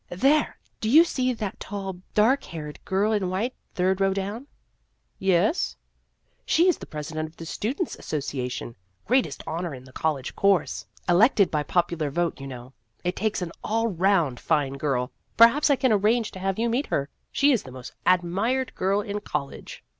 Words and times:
"There 0.25 0.57
do 0.79 0.89
you 0.89 1.03
see 1.03 1.31
that 1.31 1.59
tall 1.59 1.97
dark 2.15 2.45
haired 2.45 2.83
girl 2.85 3.11
in 3.11 3.29
white, 3.29 3.53
third 3.75 4.01
row 4.01 4.15
down?" 4.15 4.47
"Yes."" 5.19 5.77
She 6.47 6.67
is 6.67 6.79
the 6.79 6.87
president 6.87 7.29
of 7.29 7.37
the 7.37 7.45
Students' 7.45 7.93
Association. 7.95 8.75
Greatest 9.05 9.43
honor 9.45 9.75
in 9.75 9.83
the 9.83 9.91
college 9.91 10.35
course! 10.35 10.87
Elected 11.07 11.51
by 11.51 11.61
popular 11.61 12.09
vote, 12.09 12.39
you 12.41 12.47
know. 12.47 12.73
It 13.03 13.15
takes 13.15 13.43
an 13.43 13.51
all 13.63 13.89
round 13.89 14.39
fine 14.39 14.73
girl. 14.79 15.11
Per 15.37 15.47
haps 15.49 15.69
I 15.69 15.75
can 15.75 15.91
arrange 15.91 16.31
to 16.31 16.39
have 16.39 16.57
you 16.57 16.67
meet 16.67 16.87
her. 16.87 17.09
She 17.31 17.51
is 17.51 17.61
the 17.61 17.71
most 17.71 17.93
admired 18.03 18.73
girl 18.73 19.01
in 19.01 19.19
college." 19.19 19.83